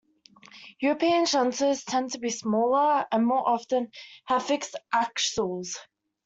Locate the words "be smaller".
2.17-3.05